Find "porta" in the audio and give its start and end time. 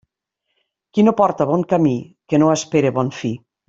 1.21-1.47